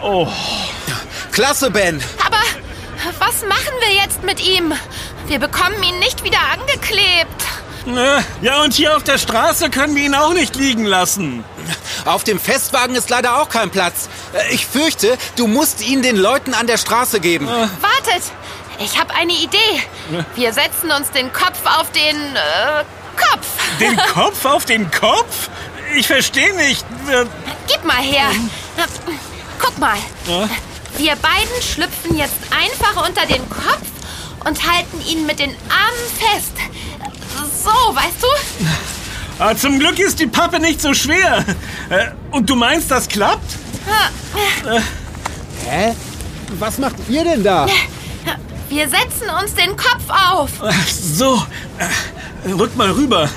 Oh. 0.02 0.28
Klasse, 1.32 1.70
Ben. 1.70 2.02
aber 2.25 2.37
was 3.18 3.42
machen 3.49 3.73
wir 3.80 3.94
jetzt 3.94 4.23
mit 4.23 4.40
ihm? 4.44 4.73
Wir 5.26 5.38
bekommen 5.38 5.82
ihn 5.82 5.99
nicht 5.99 6.25
wieder 6.25 6.38
angeklebt. 6.52 7.44
Äh, 7.87 8.23
Ja, 8.44 8.62
und 8.62 8.75
hier 8.75 8.97
auf 8.97 9.02
der 9.04 9.18
Straße 9.18 9.70
können 9.70 9.94
wir 9.94 10.02
ihn 10.04 10.14
auch 10.14 10.32
nicht 10.32 10.56
liegen 10.56 10.85
lassen. 10.85 11.44
Auf 12.04 12.25
dem 12.25 12.40
Festwagen 12.40 12.97
ist 12.97 13.08
leider 13.11 13.40
auch 13.40 13.49
kein 13.49 13.70
Platz. 13.70 14.08
Äh, 14.32 14.54
Ich 14.54 14.66
fürchte, 14.66 15.16
du 15.37 15.47
musst 15.47 15.80
ihn 15.87 16.02
den 16.02 16.16
Leuten 16.16 16.54
an 16.54 16.66
der 16.66 16.76
Straße 16.78 17.20
geben. 17.20 17.47
Wartet, 17.47 18.23
ich 18.80 18.99
habe 18.99 19.14
eine 19.14 19.32
Idee. 19.32 19.82
Wir 20.35 20.52
setzen 20.52 20.90
uns 20.90 21.11
den 21.12 21.32
Kopf 21.32 21.58
auf 21.64 21.90
den 21.92 22.16
äh, 22.16 22.85
Kopf. 23.19 23.47
Den 23.81 23.97
Kopf 23.97 24.45
auf 24.45 24.65
den 24.65 24.91
Kopf? 24.91 25.49
Ich 25.97 26.07
verstehe 26.07 26.55
nicht. 26.57 26.85
Äh, 27.11 27.25
Gib 27.67 27.85
mal 27.85 27.97
her. 28.03 28.27
Guck 29.59 29.79
mal. 29.79 29.97
Wir 30.97 31.17
beiden 31.17 31.63
schlüpfen 31.63 32.17
jetzt 32.17 32.35
einfach 32.51 33.07
unter 33.07 33.27
den 33.27 33.49
Kopf 33.51 33.83
und 34.45 34.71
halten 34.71 35.01
ihn 35.07 35.27
mit 35.27 35.39
den 35.39 35.51
Armen 35.51 36.09
fest. 36.19 36.53
So, 37.65 37.95
weißt 37.95 38.23
du? 38.23 38.27
Ah, 39.39 39.55
zum 39.55 39.79
Glück 39.79 39.99
ist 39.99 40.19
die 40.19 40.27
Pappe 40.27 40.59
nicht 40.59 40.81
so 40.81 40.93
schwer. 40.95 41.45
Äh, 41.91 42.09
Und 42.33 42.51
du 42.51 42.57
meinst, 42.57 42.91
das 42.91 43.09
klappt? 43.09 43.53
Hä? 45.69 45.95
Was 46.59 46.79
macht 46.79 46.97
ihr 47.09 47.25
denn 47.25 47.43
da? 47.45 47.67
Wir 48.69 48.89
setzen 48.89 49.29
uns 49.43 49.55
den 49.55 49.77
Kopf 49.77 50.05
auf. 50.09 50.51
Ach, 50.61 50.87
So, 50.89 51.43
äh, 51.79 51.87
rück 52.47 52.76
mal 52.76 52.90
rüber. 52.90 53.28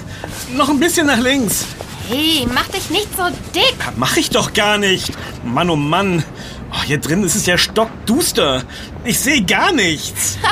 Noch 0.54 0.70
ein 0.70 0.80
bisschen 0.80 1.08
nach 1.08 1.20
links. 1.20 1.66
Hey, 2.10 2.46
mach 2.54 2.68
dich 2.68 2.90
nicht 2.90 3.08
so 3.16 3.24
dick. 3.56 3.76
Ja, 3.80 3.94
Mach 3.96 4.18
ich 4.18 4.30
doch 4.30 4.54
gar 4.54 4.78
nicht. 4.78 5.12
Mann, 5.44 5.70
oh 5.70 5.76
Mann. 5.76 6.24
Oh, 6.74 6.84
hier 6.84 7.00
drin 7.00 7.24
ist 7.24 7.36
es 7.36 7.46
ja 7.46 7.58
stockduster. 7.58 8.64
Ich 9.04 9.20
sehe 9.20 9.42
gar 9.44 9.72
nichts. 9.72 10.38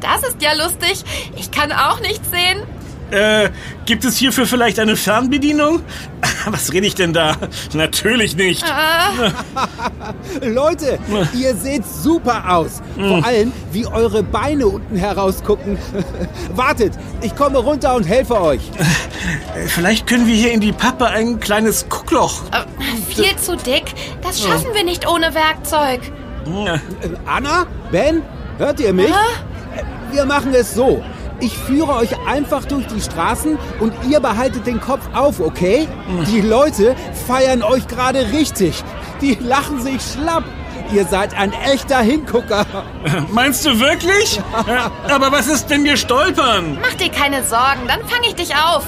Das 0.00 0.22
ist 0.24 0.42
ja 0.42 0.52
lustig. 0.52 1.04
Ich 1.36 1.50
kann 1.50 1.70
auch 1.72 2.00
nichts 2.00 2.28
sehen. 2.30 2.62
Äh, 3.12 3.50
gibt 3.86 4.04
es 4.04 4.16
hierfür 4.16 4.46
vielleicht 4.46 4.78
eine 4.80 4.96
Fernbedienung? 4.96 5.82
Was 6.50 6.72
rede 6.72 6.86
ich 6.86 6.94
denn 6.94 7.12
da? 7.12 7.36
Natürlich 7.74 8.36
nicht. 8.36 8.64
Leute, 10.42 10.98
ihr 11.34 11.54
seht 11.54 11.84
super 11.86 12.44
aus. 12.56 12.82
Vor 12.96 13.24
allem, 13.24 13.52
wie 13.72 13.86
eure 13.86 14.22
Beine 14.22 14.66
unten 14.66 14.96
herausgucken. 14.96 15.78
Wartet, 16.54 16.92
ich 17.20 17.34
komme 17.36 17.58
runter 17.58 17.94
und 17.94 18.04
helfe 18.04 18.40
euch. 18.40 18.62
Äh, 18.78 19.66
Vielleicht 19.66 20.06
können 20.06 20.26
wir 20.26 20.34
hier 20.34 20.52
in 20.52 20.60
die 20.60 20.72
Pappe 20.72 21.06
ein 21.06 21.38
kleines 21.40 21.88
Guckloch. 21.88 22.42
Äh, 22.52 22.64
viel 23.14 23.36
zu 23.36 23.56
dick. 23.56 23.84
Das 24.22 24.42
schaffen 24.42 24.74
wir 24.74 24.84
nicht 24.84 25.08
ohne 25.08 25.34
Werkzeug. 25.34 26.00
Äh, 26.46 26.78
Anna? 27.26 27.66
Ben? 27.90 28.22
Hört 28.58 28.80
ihr 28.80 28.92
mich? 28.92 29.12
Wir 30.10 30.24
machen 30.26 30.52
es 30.54 30.74
so. 30.74 31.02
Ich 31.42 31.58
führe 31.58 31.96
euch 31.96 32.10
einfach 32.28 32.64
durch 32.66 32.86
die 32.86 33.00
Straßen 33.00 33.58
und 33.80 33.92
ihr 34.08 34.20
behaltet 34.20 34.64
den 34.64 34.80
Kopf 34.80 35.02
auf, 35.12 35.40
okay? 35.40 35.88
Die 36.28 36.40
Leute 36.40 36.94
feiern 37.26 37.64
euch 37.64 37.88
gerade 37.88 38.30
richtig. 38.32 38.84
Die 39.20 39.34
lachen 39.34 39.82
sich 39.82 40.00
schlapp. 40.00 40.44
Ihr 40.92 41.04
seid 41.04 41.36
ein 41.36 41.52
echter 41.52 41.98
Hingucker. 41.98 42.64
Meinst 43.32 43.66
du 43.66 43.80
wirklich? 43.80 44.40
Äh, 44.68 45.10
Aber 45.12 45.32
was 45.32 45.48
ist, 45.48 45.68
wenn 45.68 45.82
wir 45.82 45.96
stolpern? 45.96 46.78
Mach 46.80 46.94
dir 46.94 47.10
keine 47.10 47.42
Sorgen, 47.42 47.88
dann 47.88 48.00
fange 48.06 48.28
ich 48.28 48.34
dich 48.36 48.54
auf. 48.54 48.84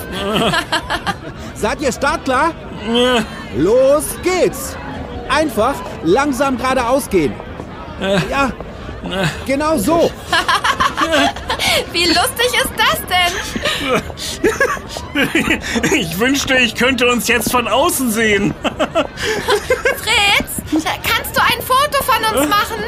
Seid 1.56 1.80
ihr 1.80 1.90
startklar? 1.90 2.50
Äh, 2.86 3.22
Los 3.58 4.16
geht's! 4.22 4.76
Einfach 5.28 5.74
langsam 6.04 6.56
geradeaus 6.56 7.08
gehen. 7.08 7.32
Ja, 8.30 8.50
genau 9.46 9.78
so. 9.78 10.10
Wie 11.92 12.06
lustig 12.06 12.50
ist 12.52 12.72
das 12.76 13.00
denn? 13.08 13.32
Ich 15.92 16.18
wünschte, 16.18 16.56
ich 16.56 16.74
könnte 16.74 17.06
uns 17.10 17.28
jetzt 17.28 17.50
von 17.50 17.68
außen 17.68 18.10
sehen. 18.10 18.54
Fritz, 19.96 20.84
kannst 21.02 21.36
du 21.36 21.40
ein 21.40 21.62
Foto 21.62 22.02
von 22.02 22.40
uns 22.40 22.48
machen? 22.48 22.82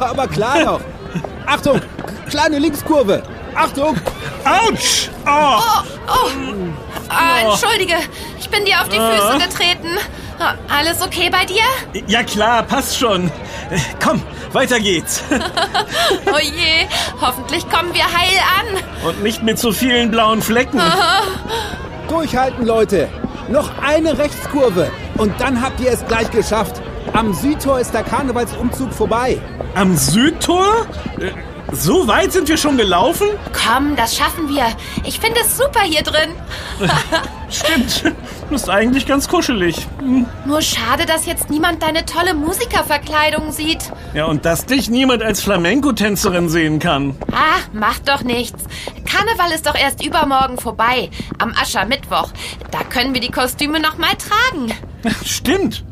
Aber 0.00 0.26
klar 0.28 0.64
doch. 0.64 0.80
Achtung, 1.46 1.80
kleine 2.28 2.58
Linkskurve. 2.58 3.22
Achtung, 3.54 3.96
Autsch! 4.44 5.08
Oh. 5.26 5.58
Oh, 6.08 6.30
ah, 7.08 7.40
entschuldige, 7.50 7.96
ich 8.38 8.48
bin 8.48 8.64
dir 8.64 8.80
auf 8.80 8.88
die 8.88 8.96
Füße 8.98 9.38
getreten. 9.48 9.98
Ah, 10.38 10.54
Alles 10.68 11.02
okay 11.02 11.28
bei 11.30 11.44
dir? 11.44 11.62
Ja 12.06 12.22
klar, 12.22 12.62
passt 12.62 12.98
schon. 12.98 13.30
Komm, 14.02 14.22
weiter 14.52 14.80
geht's. 14.80 15.22
Oh 16.32 16.38
je, 16.38 16.86
hoffentlich 17.20 17.68
kommen 17.68 17.94
wir 17.94 18.04
heil 18.04 18.38
an. 18.58 19.08
Und 19.08 19.22
nicht 19.22 19.42
mit 19.42 19.58
so 19.58 19.72
vielen 19.72 20.10
blauen 20.10 20.42
Flecken. 20.42 20.80
durchhalten, 22.08 22.66
Leute. 22.66 23.08
Noch 23.48 23.70
eine 23.82 24.18
Rechtskurve 24.18 24.90
und 25.16 25.40
dann 25.40 25.60
habt 25.60 25.80
ihr 25.80 25.90
es 25.90 26.04
gleich 26.06 26.30
geschafft. 26.30 26.80
Am 27.12 27.32
Südtor 27.32 27.80
ist 27.80 27.92
der 27.92 28.02
Karnevalsumzug 28.02 28.92
vorbei. 28.92 29.40
Am 29.74 29.96
Südtor? 29.96 30.86
So 31.72 32.06
weit 32.08 32.32
sind 32.32 32.48
wir 32.48 32.56
schon 32.56 32.76
gelaufen? 32.76 33.28
Komm, 33.52 33.94
das 33.96 34.16
schaffen 34.16 34.48
wir. 34.48 34.66
Ich 35.04 35.20
finde 35.20 35.40
es 35.40 35.56
super 35.56 35.80
hier 35.82 36.02
drin. 36.02 36.30
Stimmt. 37.50 38.14
Das 38.50 38.62
ist 38.62 38.68
eigentlich 38.68 39.06
ganz 39.06 39.28
kuschelig. 39.28 39.86
Hm. 40.00 40.26
Nur 40.44 40.60
schade, 40.62 41.06
dass 41.06 41.26
jetzt 41.26 41.50
niemand 41.50 41.82
deine 41.82 42.04
tolle 42.04 42.34
Musikerverkleidung 42.34 43.52
sieht. 43.52 43.92
Ja, 44.14 44.24
und 44.26 44.44
dass 44.44 44.66
dich 44.66 44.90
niemand 44.90 45.22
als 45.22 45.40
Flamenco-Tänzerin 45.42 46.48
sehen 46.48 46.80
kann. 46.80 47.16
Ah, 47.32 47.60
macht 47.72 48.08
doch 48.08 48.22
nichts. 48.22 48.64
Karneval 49.04 49.52
ist 49.52 49.66
doch 49.66 49.76
erst 49.76 50.04
übermorgen 50.04 50.58
vorbei. 50.58 51.10
Am 51.38 51.52
Aschermittwoch. 51.60 52.30
Da 52.72 52.80
können 52.82 53.14
wir 53.14 53.20
die 53.20 53.30
Kostüme 53.30 53.78
noch 53.80 53.98
mal 53.98 54.14
tragen. 54.16 54.72
Stimmt. 55.24 55.84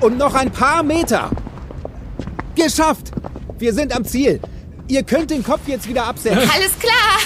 Und 0.00 0.18
noch 0.18 0.34
ein 0.34 0.50
paar 0.50 0.82
Meter. 0.82 1.30
Geschafft. 2.54 3.12
Wir 3.58 3.72
sind 3.72 3.94
am 3.94 4.04
Ziel. 4.04 4.40
Ihr 4.88 5.02
könnt 5.02 5.30
den 5.30 5.42
Kopf 5.42 5.62
jetzt 5.66 5.88
wieder 5.88 6.04
absetzen. 6.04 6.38
Alles 6.54 6.78
klar. 6.78 7.18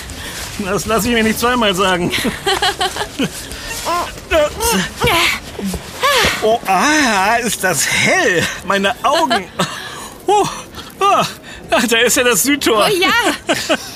Das 0.65 0.87
lasse 0.87 1.09
ich 1.09 1.15
mir 1.15 1.23
nicht 1.23 1.39
zweimal 1.39 1.75
sagen. 1.75 2.11
Oh, 6.43 6.59
ah, 6.67 7.37
ist 7.37 7.63
das 7.63 7.87
hell. 7.87 8.43
Meine 8.67 8.95
Augen. 9.05 9.45
Oh, 10.27 10.47
ah, 11.01 11.27
ah, 11.71 11.81
da 11.89 11.99
ist 11.99 12.17
ja 12.17 12.25
das 12.25 12.43
Südtor. 12.43 12.89
Oh 12.91 12.95
ja, 12.95 13.11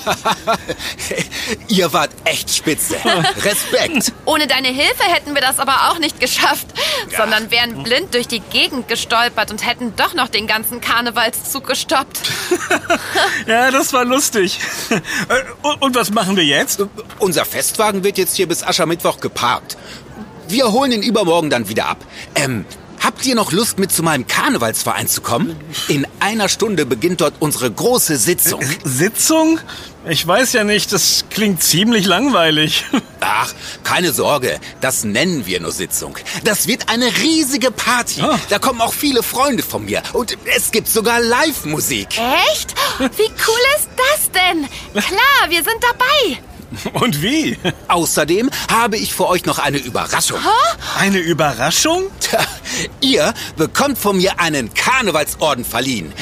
Ihr 1.67 1.91
wart 1.93 2.11
echt 2.23 2.49
spitze. 2.53 2.95
Respekt. 3.43 4.11
ohne 4.25 4.47
deine 4.47 4.67
Hilfe 4.69 5.03
hätten 5.03 5.33
wir 5.35 5.41
das 5.41 5.59
aber 5.59 5.89
auch 5.91 5.99
nicht 5.99 6.19
geschafft, 6.19 6.67
sondern 7.15 7.51
wären 7.51 7.83
blind 7.83 8.13
durch 8.13 8.27
die 8.27 8.39
Gegend 8.39 8.87
gestolpert 8.87 9.51
und 9.51 9.65
hätten 9.65 9.95
doch 9.95 10.13
noch 10.13 10.29
den 10.29 10.47
ganzen 10.47 10.81
Karnevalszug 10.81 11.67
gestoppt. 11.67 12.21
Ja, 13.47 13.69
das 13.71 13.93
war 13.93 14.05
lustig. 14.05 14.59
Äh, 14.89 14.99
Und, 15.61 15.81
und 15.81 15.95
was 15.95 16.11
machen 16.11 16.35
wir 16.35 16.43
jetzt? 16.43 16.83
Unser 17.19 17.45
Festwagen 17.45 18.03
wird 18.03 18.17
jetzt 18.17 18.35
hier 18.35 18.47
bis 18.47 18.63
Aschermittwoch 18.63 19.19
geparkt. 19.19 19.77
Wir 20.47 20.71
holen 20.71 20.91
ihn 20.91 21.01
übermorgen 21.03 21.49
dann 21.49 21.69
wieder 21.69 21.87
ab. 21.87 21.97
Ähm, 22.35 22.65
habt 23.05 23.25
ihr 23.25 23.35
noch 23.35 23.51
Lust, 23.51 23.77
mit 23.77 23.91
zu 23.91 24.01
meinem 24.01 24.25
Karnevalsverein 24.25 25.07
zu 25.07 25.21
kommen? 25.21 25.55
In 25.87 26.07
einer 26.19 26.49
Stunde 26.49 26.85
beginnt 26.85 27.21
dort 27.21 27.35
unsere 27.39 27.69
große 27.69 28.17
Sitzung. 28.17 28.61
Sitzung? 28.83 29.59
Ich 30.07 30.25
weiß 30.25 30.53
ja 30.53 30.63
nicht, 30.63 30.91
das 30.91 31.25
klingt 31.29 31.63
ziemlich 31.63 32.05
langweilig. 32.05 32.83
Ach, 33.19 33.53
keine 33.83 34.11
Sorge, 34.11 34.59
das 34.81 35.03
nennen 35.03 35.45
wir 35.45 35.59
nur 35.59 35.71
Sitzung. 35.71 36.17
Das 36.43 36.67
wird 36.67 36.89
eine 36.89 37.05
riesige 37.17 37.71
Party. 37.71 38.21
Ah. 38.21 38.39
Da 38.49 38.59
kommen 38.59 38.81
auch 38.81 38.93
viele 38.93 39.23
Freunde 39.23 39.63
von 39.63 39.85
mir. 39.85 40.01
Und 40.13 40.37
es 40.55 40.71
gibt 40.71 40.87
sogar 40.87 41.21
Live-Musik. 41.21 42.07
Echt? 42.51 42.75
Wie 42.99 43.29
cool 43.29 43.65
ist 43.77 43.89
das 43.97 44.31
denn? 44.31 44.67
Klar, 44.93 45.49
wir 45.49 45.63
sind 45.63 45.77
dabei. 45.81 46.39
Und 46.93 47.21
wie? 47.21 47.57
Außerdem 47.87 48.49
habe 48.71 48.97
ich 48.97 49.13
für 49.13 49.27
euch 49.27 49.45
noch 49.45 49.59
eine 49.59 49.77
Überraschung. 49.77 50.39
Eine 50.97 51.19
Überraschung? 51.19 52.03
Tja, 52.19 52.39
ihr 53.01 53.33
bekommt 53.57 53.97
von 53.97 54.17
mir 54.17 54.39
einen 54.39 54.73
Karnevalsorden 54.73 55.65
verliehen. 55.65 56.13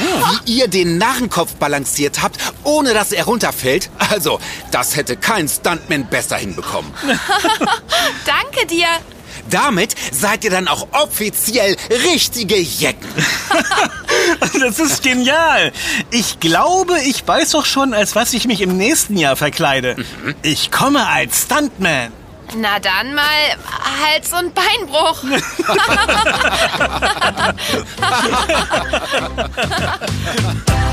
Wie 0.45 0.57
ihr 0.57 0.67
den 0.67 0.97
Narrenkopf 0.97 1.55
balanciert 1.55 2.21
habt, 2.21 2.37
ohne 2.63 2.93
dass 2.93 3.11
er 3.11 3.25
runterfällt. 3.25 3.89
Also, 3.97 4.39
das 4.71 4.95
hätte 4.95 5.17
kein 5.17 5.47
Stuntman 5.47 6.07
besser 6.07 6.37
hinbekommen. 6.37 6.91
Danke 8.25 8.65
dir. 8.67 8.87
Damit 9.49 9.95
seid 10.11 10.43
ihr 10.43 10.49
dann 10.49 10.67
auch 10.67 10.87
offiziell 10.91 11.77
richtige 11.89 12.57
Jecken. 12.57 13.07
Das 14.59 14.79
ist 14.79 15.03
genial. 15.03 15.71
Ich 16.11 16.39
glaube, 16.39 16.99
ich 17.01 17.27
weiß 17.27 17.51
doch 17.51 17.65
schon, 17.65 17.93
als 17.93 18.15
was 18.15 18.33
ich 18.33 18.45
mich 18.45 18.61
im 18.61 18.77
nächsten 18.77 19.17
Jahr 19.17 19.35
verkleide. 19.35 19.95
Ich 20.43 20.71
komme 20.71 21.05
als 21.07 21.41
Stuntman. 21.43 22.11
Na 22.55 22.79
dann 22.79 23.15
mal 23.15 23.23
Hals- 24.01 24.31
und 24.33 24.53
Beinbruch. 24.53 25.23